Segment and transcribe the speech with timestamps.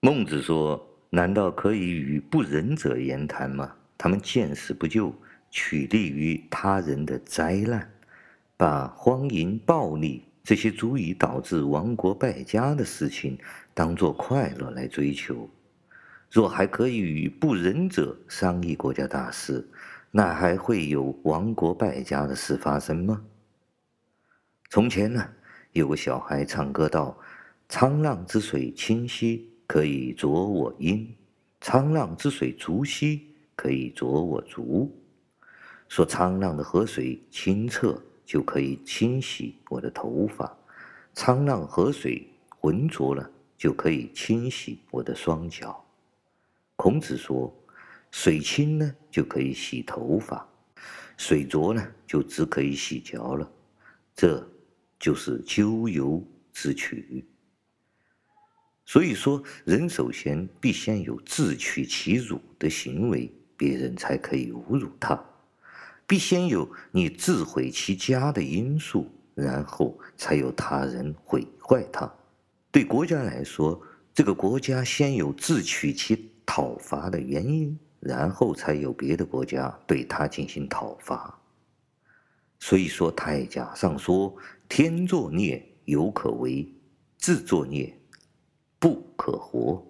[0.00, 3.74] 孟子说：“难道可以与不仁者言谈吗？
[3.96, 5.12] 他们见死不救，
[5.50, 7.90] 取利于他人的灾难，
[8.56, 13.36] 把荒淫暴力这些足以导致亡国败家的事情
[13.74, 15.50] 当作快乐来追求。
[16.30, 19.68] 若还可以与不仁者商议国家大事，
[20.12, 23.24] 那还会有亡国败家的事发生吗？”
[24.70, 25.28] 从前呢，
[25.72, 27.18] 有个小孩唱歌道
[27.68, 31.14] ：“沧浪之水清兮。”可以濯我缨，
[31.60, 34.90] 沧浪之水浊兮，可以濯我足。
[35.88, 40.50] 说沧浪的河水清澈，就可以清洗我的头发；
[41.14, 45.84] 沧浪河水浑浊了，就可以清洗我的双脚。
[46.74, 47.54] 孔子说，
[48.10, 50.42] 水清呢，就可以洗头发；
[51.18, 53.50] 水浊呢，就只可以洗脚了。
[54.14, 54.42] 这
[54.98, 57.22] 就是咎由自取。
[58.88, 65.14] 所以说，人首先必先有自取其辱的行为，别人才可以侮辱他；
[66.06, 72.10] 必先有你自毁其家的因素，然后才有他人毁坏他。
[72.70, 73.78] 对国家来说，
[74.14, 81.38] 这个国家先有自取其讨伐的原因，然后才有别的国家对他进行讨伐。
[82.58, 84.34] 所以说，太甲上说
[84.66, 86.66] ：“天作孽，犹可为；
[87.18, 87.94] 自作孽。”
[88.78, 89.84] 不可活。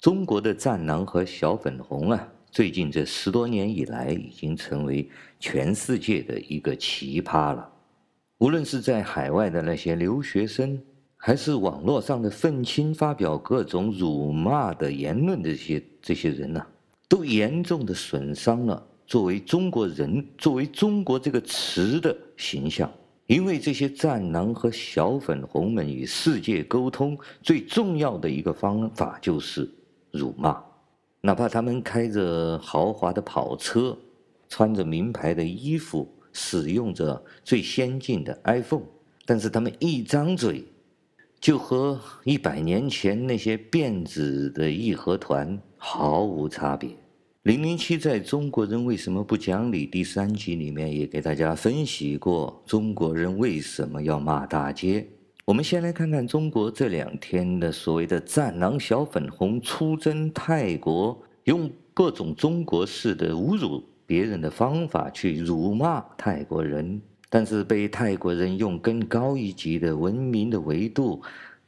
[0.00, 7.71] 中国的战狼和小粉红啊，最近这十多年以来，已经成为全世界的一个奇葩了。
[8.42, 10.76] 无论是在海外的那些留学生，
[11.16, 16.60] 还是网络上的愤青发表各种辱骂的言论的这些这些人呢、
[17.08, 22.90] 都严重的损伤了作为中国人、作为中国这个词的形象。
[23.28, 29.70] 因为这些战狼和小粉红们与世界沟通最重要的一个方法就是
[30.10, 30.60] 辱骂，
[31.20, 33.96] 哪怕他们开着豪华的跑车，
[34.48, 36.12] 穿着名牌的衣服。
[36.32, 38.84] 使用着最先进的 iPhone，
[39.24, 40.64] 但是他们一张嘴，
[41.40, 46.90] 就和一百年前那些辫子的义和团毫无差别。
[47.42, 55.04] 零零七在中国人为什么不讲理第三集里面也给大家分析过中国人为什么要骂大街。
[55.44, 63.82] 我们先来看看中国这两天的所谓的“战狼小粉红”出征泰国，用各种中国式的侮辱。
[64.12, 67.00] 别人的方法去辱骂泰国人，
[67.30, 71.22] 但是被泰国人用更高一级的文明的维度，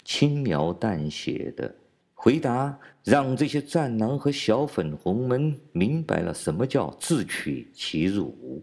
[0.05, 1.75] 轻描淡写的
[2.13, 8.63] 回答，让这些战狼和小粉红们明白了什么叫自取其辱。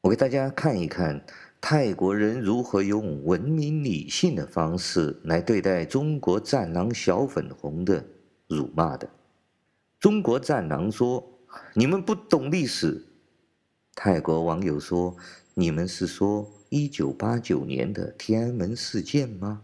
[0.00, 1.22] 我给大家看一看
[1.60, 8.02] 泰国人如何用文明理性的方式来对待中国战狼小粉红的
[8.46, 9.06] 辱骂的。
[10.00, 11.22] 中国战狼说。
[11.74, 13.04] 你们不懂历史。
[13.94, 15.16] 泰国网友说
[15.54, 19.62] ：“你们是说一九八九年的天安门事件吗？”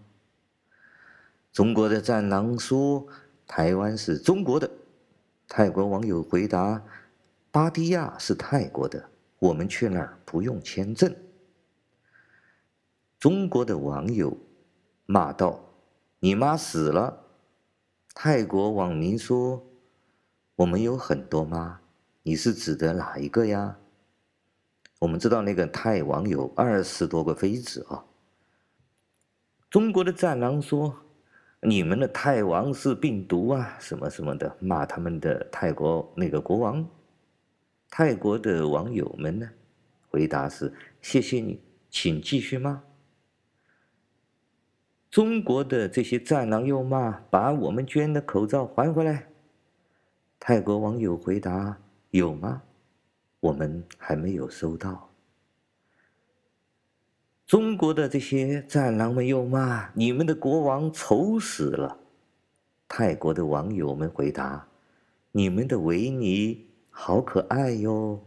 [1.52, 3.06] 中国的战狼说
[3.46, 4.70] ：“台湾是中国的。”
[5.48, 6.82] 泰国网友回答
[7.50, 9.08] ：“芭堤雅是泰国的，
[9.38, 11.14] 我们去那儿不用签证。”
[13.18, 14.36] 中国的网友
[15.06, 15.72] 骂道
[16.20, 17.26] ：“你妈死了！”
[18.14, 19.66] 泰国网民说。
[20.56, 21.79] 我们有很多妈，
[22.30, 23.76] 你是指的哪一个呀？
[25.00, 28.04] 我们知道那个泰王有二十多个妃子啊。
[29.68, 30.96] 中国的战狼说
[31.60, 36.88] ：“你们的泰王是病毒啊，什么什么的，骂他们的泰国那个国王。”
[37.90, 39.50] 泰国的网友们呢，
[40.08, 42.80] 回答是：“谢谢你，请继续骂。”
[45.10, 49.26] 中国的这些战狼又骂：“把我们捐的口罩还回来。”
[50.38, 51.76] 泰国网友回答
[52.10, 52.62] ：“有吗？
[53.40, 55.08] 我们还没有收到。”
[57.46, 61.98] 中国的这些战狼们又骂：“你们的国王丑死了。”
[62.86, 64.68] 泰国的网友们回答
[65.32, 68.22] ：“你们的维尼好可爱哟。”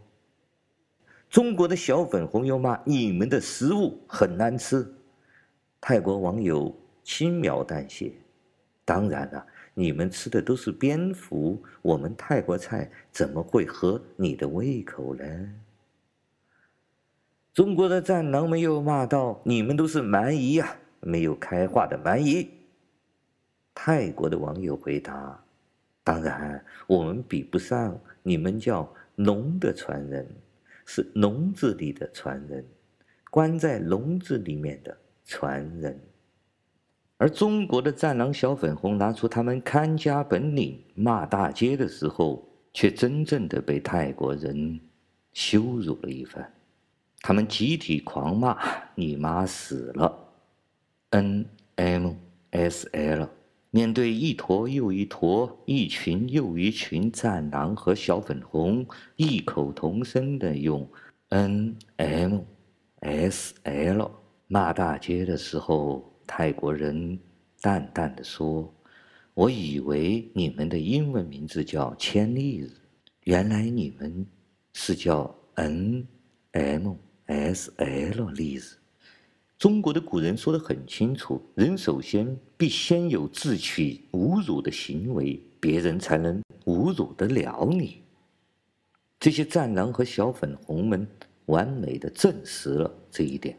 [1.29, 4.93] 中国的小粉红又骂：“你们的食物很难吃。”
[5.79, 8.13] 泰国网友轻描淡写
[8.83, 9.45] ：“当然了。”
[9.75, 15.23] 你们吃的都是蝙蝠，我们泰国菜怎么会合你的胃口呢？
[17.53, 22.49] 中国的战狼们又骂道：“你们都是蛮夷呀，没有开化的蛮夷。”
[23.75, 25.43] 泰国的网友回答
[26.03, 30.27] ：“当然，我们比不上你们叫龙的传人，
[30.85, 32.63] 是笼子里的传人，
[33.31, 34.95] 关在笼子里面的
[35.25, 35.99] 传人。”
[37.23, 44.77] 而中国的战狼小粉红拿出他们看家本领骂大街的时候，却真正的被泰国人
[45.31, 46.53] 羞辱了一番。
[47.21, 48.57] 他们集体狂骂
[48.93, 50.13] ：“你妈死了
[51.11, 51.45] ！”N
[51.77, 52.11] M
[52.51, 53.29] S L，
[53.69, 58.85] 面对一坨又一坨、一群又一群战狼和小粉红，
[59.15, 60.85] 异口同声的用
[61.29, 62.39] N M
[62.99, 64.11] S L
[64.47, 67.19] 骂大街的时候，泰国人
[67.61, 68.73] 淡淡的说
[69.33, 72.69] ：“我以为你们的英文名字叫千利日，
[73.23, 74.25] 原来你们
[74.73, 76.07] 是叫 N
[76.51, 78.77] M。” S L 丽子，
[79.57, 88.03] 中国的古人说得很清楚，人首先必先有自取侮辱的行为，别人才能侮辱得了你。
[89.21, 91.07] 这些战狼和小粉红们
[91.45, 93.57] 完美的证实了这一点。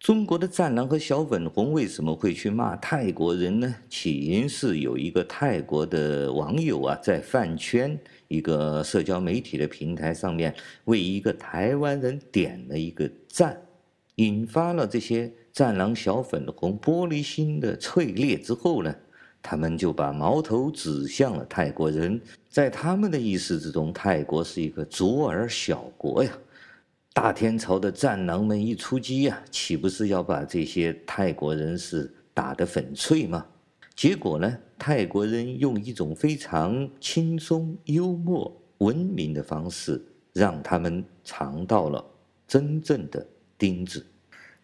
[0.00, 3.74] 中国的战狼和小粉红为什么会去骂泰国人呢？
[3.90, 7.98] 起因是有一个泰国的网友啊，在饭圈
[8.28, 10.54] 一个社交媒体的平台上面
[10.84, 13.60] 为一个台湾人点了一个赞，
[14.14, 18.94] 引发了这些战狼小粉红玻璃心的淬裂之后呢，
[19.42, 22.20] 他们就把矛头指向了泰国人。
[22.48, 26.30] 在他们的意识之中，泰国是一个卓尔小国呀。
[27.12, 33.44] 大天朝的战狼们一出击呀，岂不是要把这些泰国人是打得粉碎吗？
[33.96, 40.00] 结果呢，泰国人用一种非常轻松、幽默、文明的方式，
[40.32, 42.04] 让他们尝到了
[42.46, 43.26] 真正的
[43.58, 44.06] 钉子。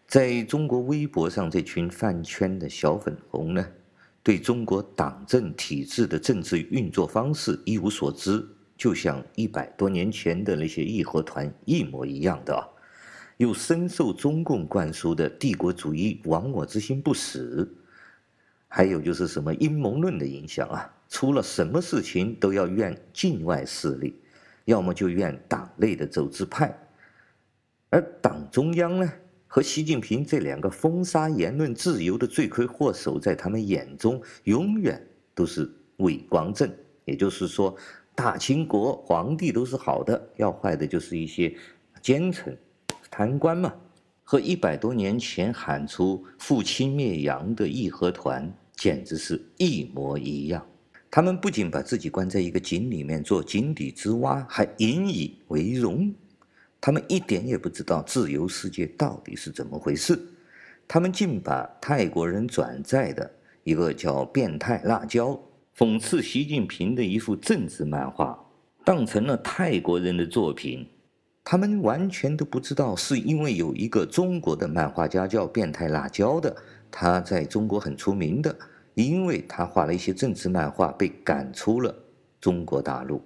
[0.07, 3.67] 在中国微博上，这群饭圈的小粉红呢，
[4.23, 8.47] 对中国党政体制的政治运作方式一无所知。
[8.77, 12.69] 就像一百多年前的那些义和团一模一样的，
[13.37, 17.73] 又深受中共灌输的帝国主义亡我之心不死，
[18.67, 24.19] 还有就是什么阴谋论的影响啊，出了什么事情都要怨境外势力，
[24.65, 26.77] 要么就怨党内的走资派，
[27.89, 29.09] 而党中央呢
[29.47, 35.01] 和习近平这两个封杀言论自由的罪魁祸首，在他们眼中永远
[35.33, 36.69] 都是伪光正，
[37.05, 37.73] 也就是说。
[38.15, 41.53] 大清国皇帝都是好的，要坏的就是一些
[42.01, 42.57] 奸臣、
[43.11, 43.73] 贪官嘛。
[44.27, 50.65] 和一百多年前喊出“复清灭洋”的义和团简直是一模一样。
[51.11, 56.11] 他们不仅把自己关在一个井里面做井底之蛙，还引以为荣。
[56.81, 60.19] 他们一点也不知道自由世界到底是怎么回事。
[60.87, 63.31] 他们竟把泰国人转载的
[63.63, 65.39] 一个叫“变态辣椒”。
[65.77, 68.39] 讽刺习近平的一幅政治漫画，
[68.85, 70.87] 当成了泰国人的作品。
[71.43, 76.55] 他们完全都不知道，是因为有一个中国的漫画家叫变态辣椒的，
[76.89, 78.55] 他在中国很出名的，
[78.93, 81.93] 因为他画了一些政治漫画，被赶出了
[82.39, 83.21] 中国大陆，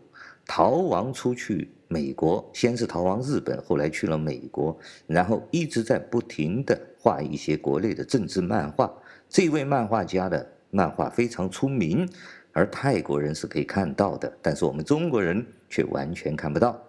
[0.48, 4.76] 逃亡出去美国，先是逃亡日本，后来去了美国，
[5.06, 8.92] 然后一直在不停地画一些国内的政治漫画。
[9.30, 12.08] 这位漫画家的漫画非常出名。
[12.52, 16.82] 而泰国人是可以看到的，但是我们中国人却完全看不到。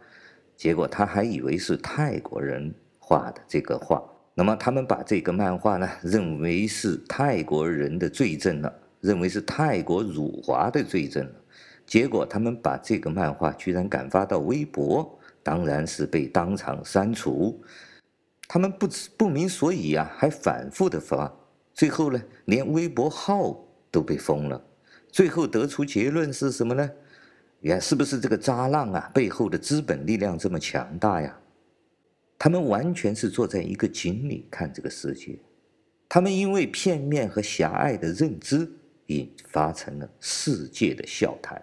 [0.56, 4.02] 结果他还以为是泰国人画的这个画，
[4.34, 11.32] 那么他们把这个漫画呢，认为是泰国人的罪证了，认为是泰国辱华的罪证了。
[11.86, 17.62] 结果他们把这个漫画居然敢发到微博，当然是被当场删除。
[18.48, 21.32] 他们不知不明所以啊，还反复的发，
[21.74, 23.56] 最后呢，连微博号
[23.90, 24.62] 都被封了。
[25.10, 26.90] 最后得出结论是什么呢？
[27.62, 31.36] 呀，是不是这个渣浪啊背后的资本力量这么强大呀？
[32.38, 35.38] 他们完全是坐在一个井里看这个世界，
[36.08, 38.66] 他们因为片面和狭隘的认知，
[39.08, 41.60] 引发成了世界的笑谈。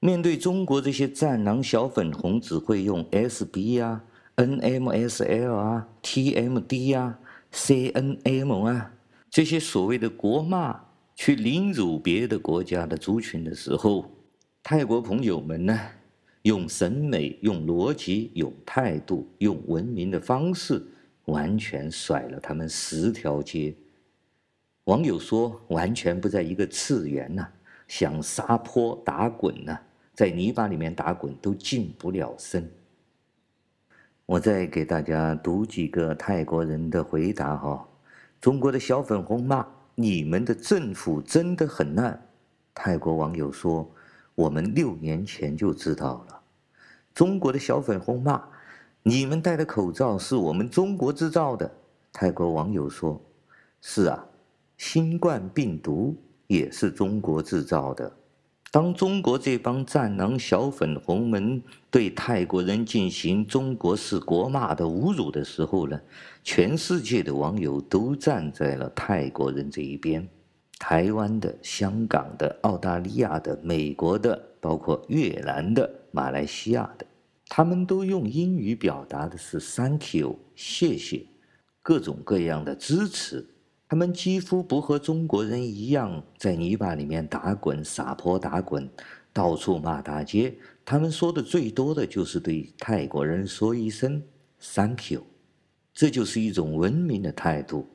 [0.00, 4.02] 面对中国这些战狼小粉红，只会用 SB 啊、
[4.34, 7.18] NMSL 啊、TMD 啊、
[7.52, 8.92] CNM 啊
[9.30, 10.85] 这些所谓的国骂。
[11.16, 14.04] 去凌辱别的国家的族群的时候，
[14.62, 15.80] 泰国朋友们呢，
[16.42, 20.80] 用审美、用逻辑、用态度、用文明的方式，
[21.24, 23.74] 完全甩了他们十条街。
[24.84, 27.48] 网友说，完全不在一个次元呐，
[27.88, 29.80] 想撒泼打滚呐，
[30.12, 32.70] 在泥巴里面打滚都近不了身。
[34.26, 37.88] 我再给大家读几个泰国人的回答哈。
[38.38, 39.66] 中国的小粉红骂
[39.98, 42.28] 你们的政府真的很烂。
[42.74, 43.90] 泰国网友说
[44.36, 46.40] ：“我们六年前就知道了。”
[47.14, 48.42] 中国的小粉红骂
[49.02, 51.70] 你们戴的口罩是我们中国制造的。
[52.12, 53.18] 泰国网友说
[53.80, 54.26] ：“是啊，
[54.76, 56.14] 新冠病毒
[56.46, 58.14] 也是中国制造的。”
[58.70, 65.98] 当中国这帮战狼小粉红们对泰国人进行中国式国骂的侮辱的时候呢，
[66.42, 70.28] 全世界的网友都站在了泰国人这一边。
[70.78, 77.06] 台湾的、香港的、澳大利亚的、美国的，包括越南的、马来西亚的，
[77.48, 81.24] 他们都用英语表达的是 “thank you”，谢谢，
[81.82, 83.46] 各种各样的支持。
[83.88, 88.88] 他们几乎不和中国人一样在泥巴里面打滚、撒泼打滚、
[89.32, 90.52] 到处骂大街。
[90.84, 94.20] 他们说的最多的就是对泰国人说一声
[94.60, 95.22] “thank you”，
[95.94, 97.86] 这就是一种文明的态度，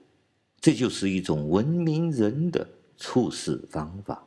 [0.62, 2.66] 这就是一种文明人的
[2.98, 4.26] 处事方法。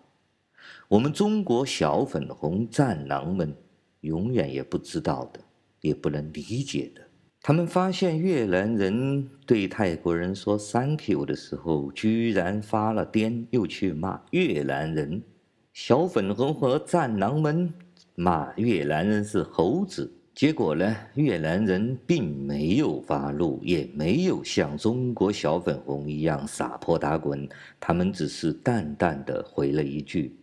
[0.88, 3.56] 我们中国小粉红战狼们
[4.00, 5.40] 永远也不知道的，
[5.80, 7.00] 也不能理解的。
[7.46, 15.22] 他们发现越南人对泰国人说 “thank you” 的时候，居然发了癫，又去骂越南人。
[15.74, 17.70] 小粉红和战狼们
[18.14, 27.46] 骂越南人是猴子，结果呢，越南人并没有发怒，也没有像中国小粉红一样撒泼打滚，
[27.78, 30.34] 他们只是淡淡的回了一句。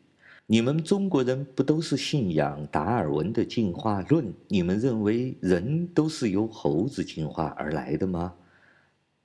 [0.52, 4.34] 你们中国人不都是信仰达尔文的进化论？
[4.50, 8.34] 你们认为人都是由猴子进化而来的吗？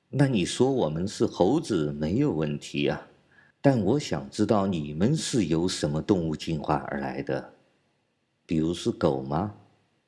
[0.08, 3.08] 那你说我们是猴子没有问题啊，
[3.60, 7.54] 但我想知道你们是由什么动物进化而来的？
[8.46, 9.52] 比如是狗吗？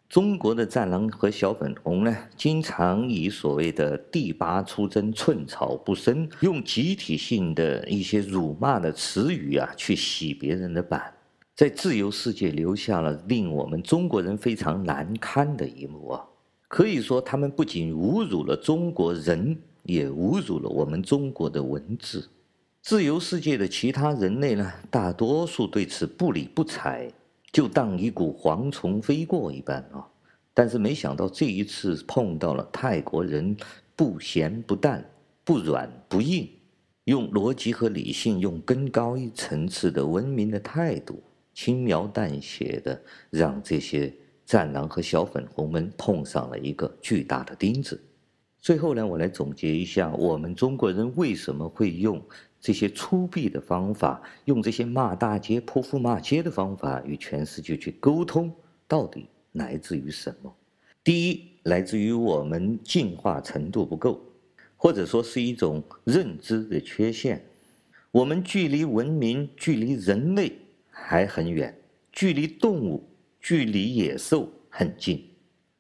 [0.08, 11.12] 中国的战狼和小粉红呢，经常以所谓的“第八出征，寸草不生”，用集体性的一些辱骂的词语啊，去洗别人的版，
[11.54, 16.24] 在自由世界留下了令我们中国人非常难堪的一幕啊！
[16.68, 22.26] 可以说，他们不仅侮辱了中国人，也侮辱了我们中国的文字。
[22.80, 27.12] 自由世界的其他人类呢，大多数对此不理不睬。
[27.52, 30.06] 就当一股蝗虫飞过一般啊！
[30.52, 33.56] 但是没想到这一次碰到了泰国人，
[33.94, 35.08] 不咸不淡，
[35.44, 36.48] 不软不硬，
[37.04, 41.22] 用逻辑和理性，用更高一层次的文明的态度，
[41.54, 43.00] 轻描淡写的
[43.30, 44.12] 让这些
[44.44, 48.02] 战狼和小粉红们碰上了一个巨大的钉子。
[48.60, 52.20] 最后呢，我来总结一下，我们中国人为什么会用。
[52.60, 58.52] 这些粗鄙的方法，用这些骂大街、泼妇骂街的方法与全世界去沟通，
[58.86, 60.52] 到底来自于什么？
[61.04, 64.20] 第一，来自于我们进化程度不够，
[64.76, 67.44] 或者说是一种认知的缺陷。
[68.10, 70.52] 我们距离文明、距离人类
[70.90, 71.78] 还很远，
[72.10, 73.08] 距离动物、
[73.40, 75.27] 距离野兽很近。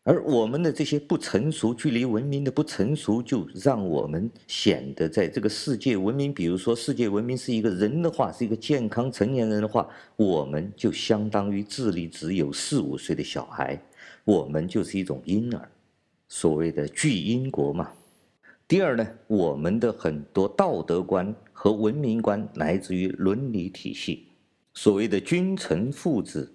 [0.08, 9.86] 而我们的这些不成熟，距离文明的不成熟，就让我们显得在这个世界文明，比如说世界文明是一个人的话，是一个健康成年人的话，
[10.16, 13.78] 我们就相当于智力只有四五岁的小孩，
[14.24, 15.68] 我们就是一种婴儿，
[16.26, 17.92] 所谓的巨婴国嘛。
[18.66, 24.28] 第二呢，我们的很多道德观和文明观来自于伦理体系，
[24.72, 26.50] 所谓的君臣父子，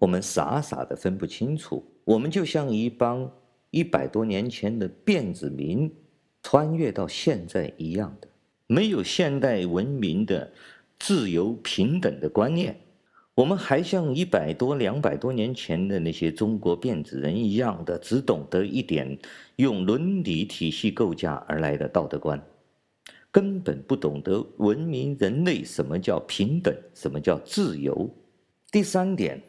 [0.00, 1.84] 我们傻傻的分不清楚。
[2.04, 3.30] 我们就像一帮
[3.70, 5.92] 一百多年前的辫子民，
[6.42, 8.26] 穿越到现在一样的，
[8.66, 10.50] 没有现代文明的
[10.98, 12.74] 自由平等的观念。
[13.34, 19.18] 我们还像一百多、两百多年前的那些中国辫子人一样的，只懂得一点
[19.56, 22.42] 用伦理体系构架而来的道德观，
[23.30, 28.10] 根本不懂得文明人类什么叫平等，什么叫自由。
[28.72, 29.40] 第三点，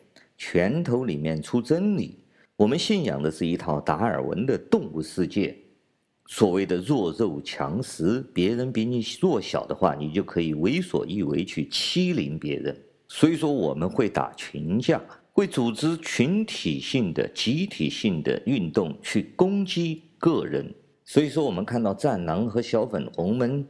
[0.43, 2.17] 拳头里面出真理。
[2.55, 5.55] 我们信仰的是一套达尔文的动物世界，
[6.25, 12.75] 所谓的弱肉强食，别人比你弱小的话，你就可以为所欲为去欺凌别人。
[13.07, 15.00] 所以说，我们会打群架，
[15.31, 20.74] 会组织群体性的、集体性的运动去攻击个人。
[21.05, 23.63] 所以说，我们看到战狼和小粉红们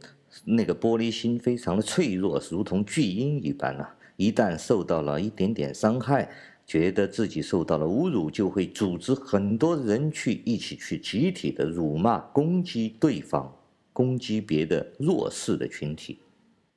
[0.46, 6.30] 那个玻璃心非常的脆弱，如同巨婴一般啊，一旦受到了一点点伤害。
[6.66, 13.54] 觉得自己受到了侮辱，就会组织很多人去一起去集体的辱骂、攻击对方，
[13.92, 16.18] 攻击别的弱势的群体。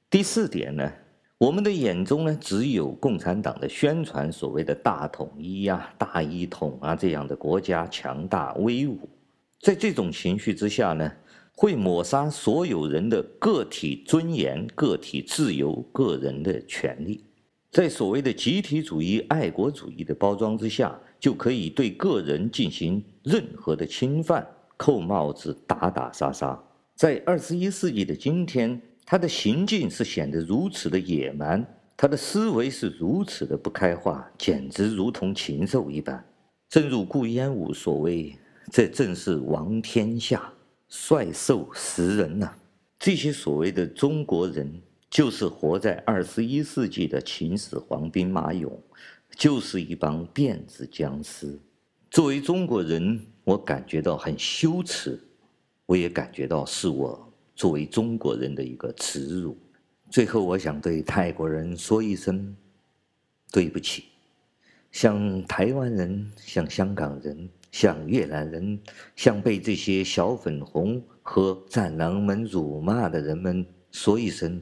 [0.09, 0.91] 第四点呢，
[1.37, 9.09] 我们的眼中呢，只有共产党的宣传所谓的大统一呀、大一统啊这样的国家强大威武，
[9.61, 11.11] 在这种情绪之下呢，
[11.53, 17.23] 会抹杀所有人的个体尊严、个体自由、个人的权利。
[17.75, 26.57] 在所谓的集体主义、爱国主义的包装之下，就可以对个人进行任何的侵犯、扣帽子、打打杀杀。
[26.95, 31.67] 在二十一世纪的今天，他的行径是显得如此的野蛮，
[31.97, 36.25] 他的思维是如此的不开化，简直如同禽兽一般。
[36.69, 38.39] 正如顾炎武所谓
[38.71, 40.49] ：“这正是王天下，
[40.87, 42.55] 率兽食人呐！”
[42.97, 44.81] 这些所谓的中国人，
[45.15, 48.69] 就是活在二十一世纪的秦始皇兵马俑。
[49.33, 51.57] 就是一帮电子僵尸。
[52.11, 55.17] 作为中国人，我感觉到很羞耻，
[55.85, 59.57] 我也感觉到是我作为中国人的一个耻辱。
[60.09, 62.53] 最后，我想对泰国人说一声
[63.53, 64.03] 对不起，
[64.91, 68.77] 像台湾人、像香港人、像越南人、
[69.15, 74.61] 像被这些小粉红和战狼们辱骂的人们说一声